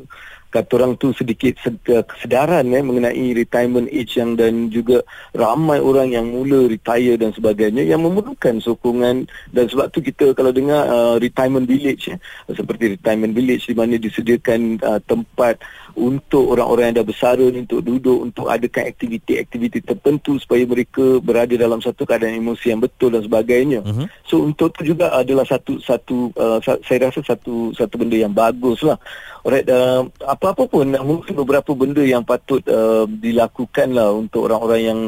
kata 0.54 0.72
orang 0.78 0.94
tu 1.02 1.10
sedikit 1.18 1.58
kesedaran 1.82 2.70
eh, 2.70 2.86
mengenai 2.86 3.34
retirement 3.34 3.90
age 3.90 4.22
yang 4.22 4.38
dan 4.38 4.70
juga 4.70 5.02
ramai 5.34 5.82
orang 5.82 6.14
yang 6.14 6.30
mula 6.30 6.70
retire 6.70 7.18
dan 7.18 7.34
sebagainya 7.34 7.82
yang 7.82 8.06
memerlukan 8.06 8.62
sokongan 8.62 9.26
dan 9.50 9.66
sebab 9.66 9.90
tu 9.90 10.06
kita 10.06 10.38
kalau 10.38 10.54
dengar 10.54 10.86
uh, 10.86 11.16
retirement 11.18 11.66
village 11.66 12.14
eh, 12.14 12.20
seperti 12.54 12.94
retirement 12.94 13.34
village 13.34 13.66
di 13.66 13.74
mana 13.74 13.98
disediakan 13.98 14.78
uh, 14.86 15.02
tempat 15.10 15.58
untuk 15.98 16.54
orang-orang 16.54 16.94
yang 16.94 16.98
dah 17.02 17.08
bersara 17.10 17.46
ni 17.50 17.66
untuk 17.66 17.82
duduk 17.82 18.18
untuk 18.22 18.46
adakan 18.50 18.90
aktiviti-aktiviti 18.90 19.82
tertentu 19.82 20.38
supaya 20.38 20.66
mereka 20.66 21.18
berada 21.22 21.54
dalam 21.58 21.82
satu 21.82 22.06
keadaan 22.06 22.38
emosi 22.38 22.74
yang 22.74 22.82
betul 22.82 23.14
dan 23.14 23.22
sebagainya. 23.26 23.86
Uh-huh. 23.86 24.06
So 24.26 24.42
untuk 24.46 24.74
tu 24.74 24.86
juga 24.86 25.14
adalah 25.14 25.46
satu 25.46 25.78
satu 25.82 26.34
uh, 26.38 26.58
saya 26.62 27.10
rasa 27.10 27.22
satu 27.22 27.74
satu 27.78 27.94
benda 27.98 28.18
yang 28.18 28.34
bagus 28.34 28.82
lah. 28.82 28.98
Alright, 29.44 29.68
uh, 29.68 30.08
apa-apa 30.24 30.72
pun 30.72 30.88
mungkin 30.88 31.36
beberapa 31.36 31.76
benda 31.76 32.00
yang 32.00 32.24
patut 32.24 32.64
uh, 32.72 33.04
dilakukan 33.04 33.92
lah 33.92 34.16
untuk 34.16 34.48
orang-orang 34.48 34.82
yang 34.82 35.00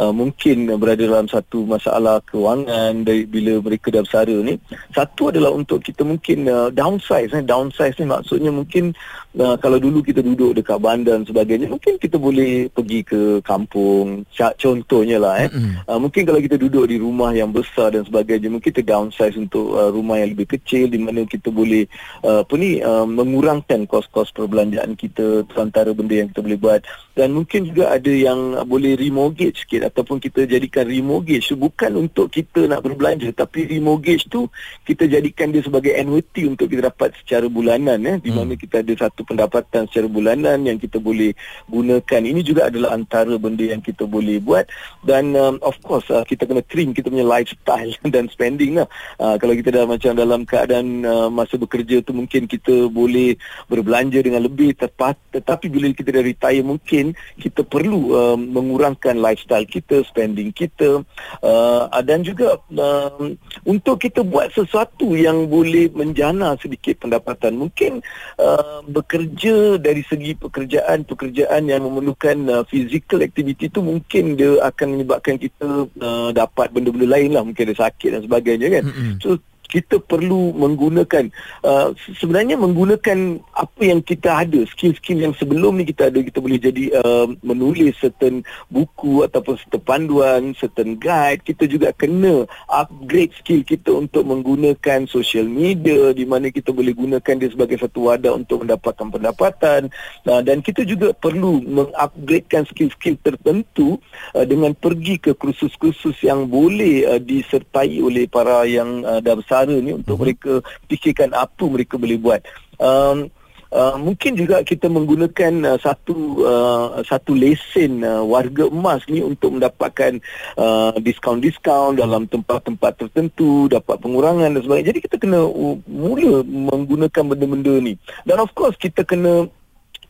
uh, 0.00 0.08
mungkin 0.08 0.64
berada 0.80 1.04
dalam 1.04 1.28
satu 1.28 1.68
masalah 1.68 2.24
kewangan 2.24 3.04
dari 3.04 3.28
bila 3.28 3.60
mereka 3.60 3.92
dah 3.92 4.00
bersara 4.00 4.32
ni. 4.40 4.56
Satu 4.96 5.28
adalah 5.28 5.52
untuk 5.52 5.84
kita 5.84 6.08
mungkin 6.08 6.48
uh, 6.48 6.72
downsize. 6.72 7.36
Eh. 7.36 7.44
Downsize 7.44 8.00
ni 8.00 8.08
maksudnya 8.08 8.48
mungkin 8.48 8.96
uh, 9.36 9.60
kalau 9.60 9.76
dulu 9.76 10.00
kita 10.00 10.24
duduk 10.24 10.56
dekat 10.56 10.80
bandar 10.80 11.20
dan 11.20 11.28
sebagainya, 11.28 11.68
mungkin 11.68 12.00
kita 12.00 12.16
boleh 12.16 12.72
pergi 12.72 13.04
ke 13.04 13.44
kampung. 13.44 14.24
Contohnya 14.32 15.20
lah. 15.20 15.44
Eh. 15.44 15.52
Mm-hmm. 15.52 15.84
Uh, 15.84 15.98
mungkin 16.00 16.22
kalau 16.24 16.40
kita 16.40 16.56
duduk 16.56 16.88
di 16.88 16.96
rumah 16.96 17.36
yang 17.36 17.52
besar 17.52 17.92
dan 17.92 18.08
sebagainya, 18.08 18.48
mungkin 18.48 18.72
kita 18.72 18.80
downsize 18.80 19.36
untuk 19.36 19.76
uh, 19.76 19.92
rumah 19.92 20.16
yang 20.16 20.32
lebih 20.32 20.56
kecil 20.56 20.88
di 20.88 20.96
mana 20.96 21.28
kita 21.28 21.52
boleh 21.52 21.84
uh, 22.24 22.40
apa 22.40 22.54
ni, 22.56 22.80
uh, 22.80 23.04
mengurangkan 23.04 23.81
kos-kos 23.86 24.34
perbelanjaan 24.34 24.94
kita 24.96 25.46
antara 25.58 25.92
benda 25.92 26.18
yang 26.18 26.28
kita 26.32 26.40
boleh 26.42 26.60
buat. 26.60 26.80
Dan 27.12 27.36
mungkin 27.36 27.68
juga 27.68 27.92
ada 27.92 28.08
yang 28.08 28.56
boleh 28.64 28.96
remortgage 28.96 29.64
sikit 29.64 29.92
ataupun 29.92 30.16
kita 30.16 30.48
jadikan 30.48 30.88
remortgage 30.88 31.52
tu 31.52 31.56
bukan 31.60 32.08
untuk 32.08 32.32
kita 32.32 32.64
nak 32.64 32.80
berbelanja 32.80 33.28
tapi 33.36 33.68
remortgage 33.68 34.28
tu 34.32 34.48
kita 34.88 35.04
jadikan 35.04 35.52
dia 35.52 35.60
sebagai 35.60 35.92
annuity 35.92 36.48
untuk 36.48 36.72
kita 36.72 36.88
dapat 36.88 37.12
secara 37.20 37.46
bulanan 37.52 38.00
eh. 38.08 38.16
Di 38.18 38.32
hmm. 38.32 38.36
mana 38.36 38.52
kita 38.56 38.80
ada 38.80 38.92
satu 38.96 39.22
pendapatan 39.28 39.84
secara 39.88 40.08
bulanan 40.08 40.64
yang 40.64 40.80
kita 40.80 40.96
boleh 40.96 41.36
gunakan. 41.68 42.22
Ini 42.24 42.40
juga 42.40 42.72
adalah 42.72 42.96
antara 42.96 43.36
benda 43.36 43.64
yang 43.66 43.84
kita 43.84 44.08
boleh 44.08 44.40
buat. 44.40 44.66
Dan 45.04 45.36
um, 45.36 45.60
of 45.60 45.76
course 45.84 46.08
uh, 46.08 46.24
kita 46.24 46.48
kena 46.48 46.64
trim 46.64 46.96
kita 46.96 47.12
punya 47.12 47.26
lifestyle 47.26 47.92
dan 48.14 48.26
spending 48.32 48.80
lah. 48.80 48.88
Uh, 49.20 49.36
kalau 49.36 49.52
kita 49.52 49.68
dah 49.72 49.84
macam 49.84 50.12
dalam 50.16 50.48
keadaan 50.48 51.04
uh, 51.04 51.28
masa 51.28 51.60
bekerja 51.60 52.00
tu 52.00 52.16
mungkin 52.16 52.48
kita 52.48 52.88
boleh 52.88 53.36
berbelanja 53.72 54.20
dengan 54.20 54.44
lebih 54.44 54.76
tepat 54.76 55.16
tetapi 55.32 55.72
bila 55.72 55.88
kita 55.96 56.12
dah 56.12 56.24
retire 56.24 56.60
mungkin 56.60 57.16
kita 57.40 57.64
perlu 57.64 58.12
uh, 58.12 58.36
mengurangkan 58.36 59.16
lifestyle 59.16 59.64
kita 59.64 60.04
spending 60.04 60.52
kita 60.52 61.00
uh, 61.40 61.88
dan 62.04 62.20
juga 62.20 62.60
uh, 62.76 63.32
untuk 63.64 64.02
kita 64.02 64.20
buat 64.26 64.52
sesuatu 64.52 65.14
yang 65.16 65.46
boleh 65.46 65.88
menjana 65.94 66.58
sedikit 66.58 67.00
pendapatan. 67.06 67.56
Mungkin 67.56 68.02
uh, 68.42 68.82
bekerja 68.90 69.78
dari 69.78 70.02
segi 70.04 70.34
pekerjaan 70.34 71.06
pekerjaan 71.06 71.70
yang 71.70 71.86
memerlukan 71.86 72.36
uh, 72.50 72.62
physical 72.66 73.22
activity 73.22 73.70
tu 73.70 73.80
mungkin 73.80 74.34
dia 74.34 74.58
akan 74.66 74.98
menyebabkan 74.98 75.38
kita 75.38 75.86
uh, 75.86 76.30
dapat 76.34 76.74
benda-benda 76.74 77.08
lain 77.08 77.30
lah. 77.32 77.42
Mungkin 77.46 77.72
ada 77.72 77.88
sakit 77.88 78.18
dan 78.18 78.22
sebagainya 78.26 78.68
kan. 78.80 78.84
Mm-hmm. 78.84 79.14
so 79.22 79.38
kita 79.72 79.96
perlu 80.04 80.52
menggunakan 80.52 81.32
uh, 81.64 81.96
sebenarnya 82.20 82.60
menggunakan 82.60 83.40
apa 83.56 83.80
yang 83.80 84.04
kita 84.04 84.44
ada 84.44 84.60
skill-skill 84.68 85.24
yang 85.24 85.32
sebelum 85.32 85.80
ni 85.80 85.88
kita 85.88 86.12
ada 86.12 86.20
kita 86.20 86.44
boleh 86.44 86.60
jadi 86.60 86.92
uh, 87.00 87.32
menulis 87.40 87.96
certain 87.96 88.44
buku 88.68 89.24
ataupun 89.24 89.56
certain 89.56 89.80
panduan 89.80 90.52
certain 90.60 91.00
guide. 91.00 91.40
Kita 91.40 91.64
juga 91.64 91.96
kena 91.96 92.44
upgrade 92.68 93.32
skill 93.40 93.64
kita 93.64 93.96
untuk 93.96 94.28
menggunakan 94.28 95.08
social 95.08 95.48
media 95.48 96.12
di 96.12 96.28
mana 96.28 96.52
kita 96.52 96.68
boleh 96.68 96.92
gunakan 96.92 97.34
dia 97.40 97.48
sebagai 97.48 97.80
satu 97.80 98.12
wadah 98.12 98.36
untuk 98.36 98.68
mendapatkan 98.68 99.08
pendapatan. 99.08 99.88
Uh, 100.28 100.44
dan 100.44 100.60
kita 100.60 100.84
juga 100.84 101.16
perlu 101.16 101.64
mengupgradekan 101.64 102.68
skill-skill 102.68 103.16
tertentu 103.24 103.96
uh, 104.36 104.44
dengan 104.44 104.76
pergi 104.76 105.16
ke 105.16 105.32
kursus-kursus 105.32 106.20
yang 106.20 106.44
boleh 106.44 107.08
uh, 107.08 107.20
disertai 107.22 108.02
oleh 108.04 108.28
para 108.28 108.68
yang 108.68 109.00
uh, 109.08 109.22
dah 109.24 109.38
besar 109.38 109.61
negara 109.64 109.84
ni 109.84 109.92
untuk 109.96 110.14
uh-huh. 110.18 110.24
mereka 110.26 110.52
fikirkan 110.90 111.30
apa 111.32 111.64
mereka 111.66 111.94
boleh 111.96 112.18
buat. 112.18 112.40
Um, 112.78 113.30
Uh, 113.72 113.96
mungkin 113.96 114.36
juga 114.36 114.60
kita 114.60 114.84
menggunakan 114.84 115.64
uh, 115.64 115.78
satu 115.80 116.44
uh, 116.44 117.00
satu 117.08 117.32
lesen 117.32 118.04
uh, 118.04 118.20
warga 118.20 118.68
emas 118.68 119.00
ni 119.08 119.24
untuk 119.24 119.48
mendapatkan 119.48 120.20
uh, 120.60 120.92
diskaun-diskaun 121.00 121.96
dalam 121.96 122.28
tempat-tempat 122.28 123.00
tertentu, 123.00 123.72
dapat 123.72 123.96
pengurangan 123.96 124.52
dan 124.52 124.60
sebagainya. 124.60 124.92
Jadi 124.92 125.00
kita 125.08 125.16
kena 125.16 125.48
uh, 125.48 125.80
mula 125.88 126.44
menggunakan 126.44 127.24
benda-benda 127.32 127.80
ni. 127.80 127.96
Dan 128.28 128.44
of 128.44 128.52
course 128.52 128.76
kita 128.76 129.08
kena 129.08 129.48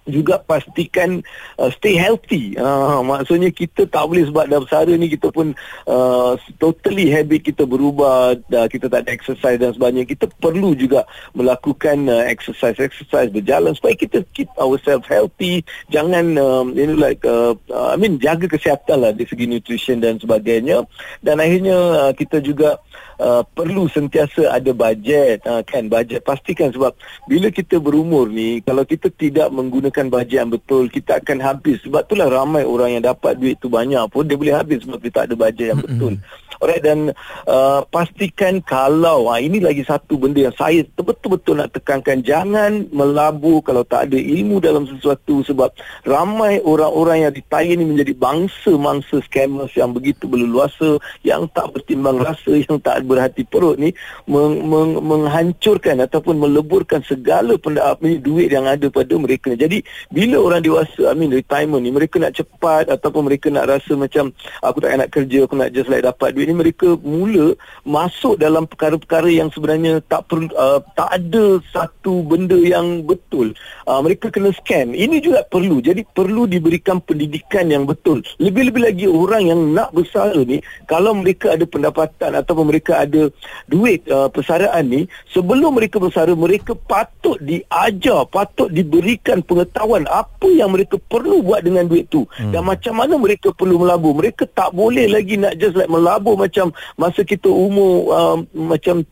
juga 0.06 0.42
pastikan 0.42 1.22
uh, 1.62 1.70
stay 1.70 1.94
healthy. 1.94 2.58
Uh, 2.58 3.02
maksudnya 3.06 3.54
kita 3.54 3.86
tak 3.86 4.02
boleh 4.10 4.26
sebab 4.26 4.50
dah 4.50 4.60
bersara 4.62 4.92
ni 4.98 5.06
kita 5.06 5.30
pun 5.30 5.54
uh, 5.86 6.34
totally 6.58 7.06
habit 7.06 7.46
kita 7.46 7.62
berubah, 7.62 8.34
dah 8.50 8.66
kita 8.66 8.90
tak 8.90 9.06
ada 9.06 9.10
exercise 9.14 9.58
dan 9.62 9.70
sebagainya. 9.70 10.08
Kita 10.08 10.26
perlu 10.42 10.74
juga 10.74 11.06
melakukan 11.38 12.10
uh, 12.10 12.26
exercise 12.26 12.78
exercise 12.82 13.30
berjalan 13.30 13.76
supaya 13.78 13.94
kita 13.94 14.26
keep 14.34 14.50
ourselves 14.58 15.06
healthy. 15.06 15.62
Jangan 15.94 16.34
um, 16.38 16.74
you 16.74 16.90
know 16.90 16.98
like 16.98 17.22
uh, 17.22 17.54
uh, 17.70 17.94
I 17.94 17.96
mean 17.96 18.18
jaga 18.18 18.50
kesihatan 18.50 19.06
lah 19.06 19.14
dari 19.14 19.28
segi 19.30 19.46
nutrition 19.46 20.02
dan 20.02 20.18
sebagainya. 20.18 20.82
Dan 21.22 21.38
akhirnya 21.38 22.10
uh, 22.10 22.12
kita 22.12 22.42
juga 22.42 22.82
uh, 23.22 23.42
perlu 23.46 23.86
sentiasa 23.86 24.50
ada 24.50 24.74
bajet 24.74 25.42
uh, 25.46 25.62
kan 25.62 25.86
bajet 25.86 26.26
pastikan 26.26 26.74
sebab 26.74 26.92
bila 27.30 27.48
kita 27.54 27.78
berumur 27.78 28.26
ni 28.26 28.58
kalau 28.64 28.82
kita 28.82 29.08
tidak 29.14 29.48
menggunakan 29.54 29.91
gunakan 29.92 30.08
bajet 30.08 30.36
yang 30.40 30.48
betul 30.48 30.88
kita 30.88 31.20
akan 31.20 31.38
habis. 31.44 31.76
Sebab 31.84 32.08
itulah 32.08 32.32
ramai 32.32 32.64
orang 32.64 32.96
yang 32.96 33.04
dapat 33.04 33.36
duit 33.36 33.60
tu 33.60 33.68
banyak 33.68 34.00
pun 34.08 34.24
dia 34.24 34.40
boleh 34.40 34.56
habis 34.56 34.80
sebab 34.80 34.96
dia 35.04 35.12
tak 35.12 35.24
ada 35.28 35.34
bajet 35.36 35.66
yang 35.76 35.80
betul 35.84 36.16
Alright 36.62 36.86
dan 36.86 37.10
uh, 37.50 37.82
pastikan 37.90 38.62
kalau 38.62 39.26
uh, 39.26 39.40
ini 39.42 39.58
lagi 39.58 39.82
satu 39.82 40.14
benda 40.14 40.46
yang 40.46 40.54
saya 40.54 40.86
betul-betul 40.94 41.58
nak 41.58 41.74
tekankan. 41.74 42.22
Jangan 42.22 42.86
melabur 42.94 43.66
kalau 43.66 43.82
tak 43.82 44.06
ada 44.06 44.18
ilmu 44.18 44.62
dalam 44.62 44.86
sesuatu 44.86 45.42
sebab 45.42 45.74
ramai 46.06 46.62
orang-orang 46.62 47.26
yang 47.26 47.34
ditayar 47.34 47.74
ini 47.74 47.82
menjadi 47.82 48.14
bangsa-mangsa 48.14 49.18
scammers 49.26 49.74
yang 49.74 49.90
begitu 49.90 50.30
berleluasa 50.30 51.02
yang 51.26 51.50
tak 51.50 51.74
bertimbang 51.74 52.22
rasa 52.22 52.54
yang 52.54 52.78
tak 52.78 53.02
berhati 53.02 53.42
perut 53.42 53.74
ni 53.80 53.90
meng- 54.30 54.62
meng- 54.62 55.02
menghancurkan 55.02 55.98
ataupun 56.06 56.38
meleburkan 56.38 57.02
segala 57.02 57.58
pendap 57.58 57.98
ni 58.04 58.22
duit 58.22 58.52
yang 58.52 58.70
ada 58.70 58.86
pada 58.86 59.18
mereka 59.18 59.58
jadi 59.58 59.82
bila 60.14 60.38
orang 60.38 60.62
dewasa 60.62 61.10
I 61.10 61.14
mean 61.18 61.34
retirement 61.34 61.82
ni 61.82 61.90
mereka 61.90 62.22
nak 62.22 62.38
cepat 62.38 62.86
ataupun 62.92 63.26
mereka 63.26 63.50
nak 63.50 63.66
rasa 63.66 63.98
macam 63.98 64.30
aku 64.62 64.78
tak 64.78 64.94
nak 64.94 65.10
kerja 65.10 65.38
aku 65.42 65.54
nak 65.58 65.74
just 65.74 65.90
like 65.90 66.04
dapat 66.04 66.30
duit 66.36 66.46
ni 66.46 66.51
mereka 66.54 66.94
mula 67.00 67.56
masuk 67.82 68.38
dalam 68.38 68.64
perkara-perkara 68.68 69.28
yang 69.28 69.48
sebenarnya 69.50 70.00
tak 70.06 70.28
perlu 70.30 70.48
uh, 70.54 70.80
tak 70.94 71.08
ada 71.18 71.58
satu 71.72 72.22
benda 72.22 72.56
yang 72.56 73.02
betul. 73.04 73.52
Uh, 73.88 74.00
mereka 74.00 74.30
kena 74.30 74.54
scam. 74.54 74.94
Ini 74.94 75.18
juga 75.18 75.42
perlu. 75.48 75.82
Jadi 75.82 76.06
perlu 76.06 76.46
diberikan 76.46 77.02
pendidikan 77.02 77.68
yang 77.68 77.84
betul. 77.84 78.22
Lebih-lebih 78.38 78.82
lagi 78.82 79.06
orang 79.08 79.42
yang 79.48 79.60
nak 79.72 79.90
bersara 79.92 80.38
ni 80.42 80.62
kalau 80.86 81.16
mereka 81.16 81.54
ada 81.54 81.64
pendapatan 81.66 82.38
ataupun 82.38 82.68
mereka 82.68 83.02
ada 83.02 83.28
duit 83.66 84.04
uh, 84.08 84.28
persaraan 84.30 84.84
ni 84.88 85.02
sebelum 85.32 85.76
mereka 85.76 85.98
bersara 85.98 86.32
mereka 86.32 86.74
patut 86.74 87.38
diajar, 87.42 88.28
patut 88.28 88.68
diberikan 88.70 89.40
pengetahuan 89.42 90.04
apa 90.10 90.48
yang 90.50 90.72
mereka 90.72 90.98
perlu 90.98 91.40
buat 91.42 91.64
dengan 91.64 91.86
duit 91.88 92.08
tu 92.08 92.24
hmm. 92.24 92.52
dan 92.54 92.62
macam 92.64 92.94
mana 92.98 93.14
mereka 93.18 93.50
perlu 93.54 93.82
melabur. 93.82 94.16
Mereka 94.16 94.48
tak 94.52 94.74
boleh 94.74 95.08
lagi 95.10 95.38
nak 95.38 95.56
just 95.58 95.74
like 95.78 95.90
melabur 95.90 96.34
macam 96.42 96.74
masa 96.98 97.22
kita 97.22 97.46
umur 97.46 98.10
uh, 98.10 98.36
macam 98.50 99.06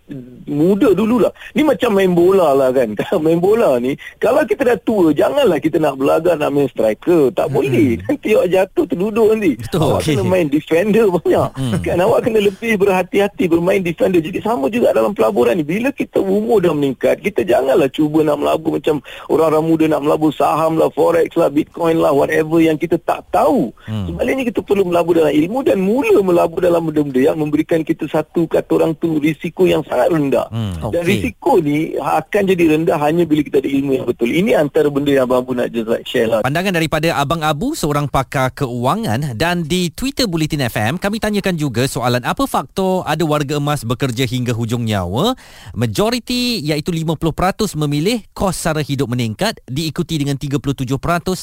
muda 0.50 0.90
dululah. 0.90 1.30
Ni 1.54 1.62
macam 1.62 1.94
main 1.94 2.10
bola 2.10 2.52
lah 2.56 2.74
kan. 2.74 2.94
Kalau 2.98 3.22
main 3.22 3.38
bola 3.38 3.78
ni, 3.78 3.94
kalau 4.18 4.42
kita 4.44 4.66
dah 4.66 4.78
tua, 4.82 5.14
janganlah 5.14 5.58
kita 5.62 5.78
nak 5.78 5.96
belaga 5.96 6.34
nak 6.34 6.50
main 6.50 6.66
striker. 6.66 7.30
Tak 7.32 7.48
hmm. 7.48 7.54
boleh. 7.54 7.90
Nanti 8.02 8.28
awak 8.34 8.48
jatuh 8.50 8.84
terduduk 8.88 9.28
nanti. 9.34 9.52
Betul, 9.56 9.80
awak 9.80 10.00
okay. 10.02 10.14
kena 10.16 10.24
main 10.26 10.46
defender 10.50 11.06
banyak. 11.08 11.50
Hmm. 11.54 11.72
Kan 11.84 11.98
awak 12.02 12.20
kena 12.26 12.40
lebih 12.42 12.72
berhati-hati 12.80 13.44
bermain 13.46 13.80
defender. 13.80 14.20
Jadi 14.20 14.38
sama 14.42 14.66
juga 14.72 14.92
dalam 14.96 15.14
pelaburan 15.14 15.58
ni. 15.58 15.64
Bila 15.64 15.94
kita 15.94 16.18
umur 16.20 16.64
dah 16.64 16.74
meningkat, 16.74 17.22
kita 17.22 17.46
janganlah 17.46 17.88
cuba 17.92 18.24
nak 18.26 18.38
melabur 18.40 18.80
macam 18.80 18.98
orang-orang 19.30 19.64
muda 19.64 19.84
nak 19.86 20.02
melabur 20.02 20.30
saham 20.34 20.80
lah, 20.80 20.90
forex 20.92 21.36
lah, 21.36 21.52
bitcoin 21.52 22.00
lah, 22.00 22.12
whatever 22.12 22.58
yang 22.58 22.76
kita 22.80 22.96
tak 23.00 23.22
tahu. 23.30 23.70
Hmm. 23.86 24.10
Sebaliknya 24.10 24.48
kita 24.48 24.60
perlu 24.64 24.88
melabur 24.88 25.16
dalam 25.16 25.32
ilmu 25.32 25.58
dan 25.62 25.78
mula 25.80 26.16
melabur 26.24 26.60
dalam 26.64 26.88
benda-benda 26.88 27.19
yang 27.20 27.36
memberikan 27.36 27.84
kita 27.84 28.08
satu 28.08 28.48
kata 28.48 28.70
orang 28.80 28.92
tu 28.96 29.20
risiko 29.20 29.68
yang 29.68 29.84
sangat 29.84 30.08
rendah. 30.10 30.48
Hmm, 30.48 30.74
okay. 30.80 30.92
Dan 30.96 31.02
risiko 31.04 31.52
ni 31.60 31.94
akan 32.00 32.42
jadi 32.48 32.64
rendah 32.76 32.98
hanya 32.98 33.28
bila 33.28 33.44
kita 33.44 33.60
ada 33.60 33.70
ilmu 33.70 33.92
yang 34.00 34.06
betul. 34.08 34.28
Ini 34.32 34.56
antara 34.56 34.88
benda 34.88 35.12
yang 35.12 35.28
Abang 35.28 35.44
Abu 35.44 35.52
nak 35.52 35.68
just 35.70 35.86
like 35.86 36.08
share 36.08 36.26
lah. 36.26 36.40
Pandangan 36.40 36.72
daripada 36.72 37.14
Abang 37.14 37.44
Abu, 37.44 37.76
seorang 37.76 38.08
pakar 38.08 38.50
keuangan 38.56 39.36
dan 39.36 39.62
di 39.68 39.92
Twitter 39.92 40.24
Bulletin 40.24 40.66
FM, 40.66 40.96
kami 40.96 41.20
tanyakan 41.20 41.54
juga 41.54 41.84
soalan 41.84 42.24
apa 42.24 42.48
faktor 42.48 43.04
ada 43.04 43.22
warga 43.28 43.60
emas 43.60 43.84
bekerja 43.84 44.24
hingga 44.24 44.56
hujung 44.56 44.88
nyawa. 44.88 45.36
Majoriti 45.76 46.64
iaitu 46.64 46.90
50% 46.90 47.76
memilih 47.76 48.24
kos 48.32 48.56
sara 48.56 48.80
hidup 48.80 49.12
meningkat 49.12 49.60
diikuti 49.68 50.16
dengan 50.16 50.40
37% 50.40 50.88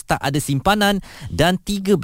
tak 0.08 0.22
ada 0.22 0.40
simpanan 0.42 1.00
dan 1.30 1.60
13% 1.62 2.00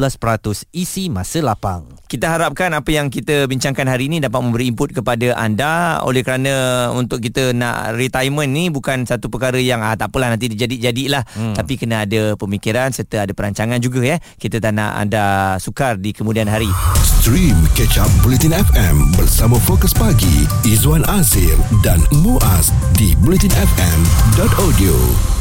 isi 0.76 1.10
masa 1.10 1.40
lapang. 1.42 1.88
Kita 2.08 2.30
harapkan 2.30 2.70
apa 2.76 2.90
yang 2.94 3.10
kita 3.10 3.50
bincangkan 3.54 3.86
hari 3.86 4.10
ini 4.10 4.18
dapat 4.18 4.42
memberi 4.42 4.74
input 4.74 4.98
kepada 4.98 5.38
anda. 5.38 6.02
Oleh 6.02 6.26
kerana 6.26 6.90
untuk 6.90 7.22
kita 7.22 7.54
nak 7.54 7.94
retirement 7.94 8.50
ni 8.50 8.74
bukan 8.74 9.06
satu 9.06 9.30
perkara 9.30 9.62
yang 9.62 9.86
ah 9.86 9.94
tak 9.94 10.10
apalah 10.10 10.34
nanti 10.34 10.50
jadi-jadilah 10.50 11.22
hmm. 11.38 11.54
tapi 11.54 11.78
kena 11.78 12.10
ada 12.10 12.34
pemikiran 12.34 12.90
serta 12.90 13.30
ada 13.30 13.34
perancangan 13.38 13.78
juga 13.78 14.02
ya. 14.02 14.18
Kita 14.18 14.58
tak 14.58 14.74
nak 14.74 14.98
anda 14.98 15.24
sukar 15.62 16.02
di 16.02 16.10
kemudian 16.10 16.50
hari. 16.50 16.74
Stream 17.06 17.56
catch 17.78 18.02
up 18.02 18.10
bulletin 18.26 18.58
FM 18.58 19.14
bersama 19.16 19.62
fokus 19.62 19.94
pagi 19.94 20.50
Izwan 20.66 21.06
Azir 21.06 21.54
dan 21.86 22.02
Muaz 22.26 22.74
di 22.98 23.14
bulletinfm.audio 23.22 25.33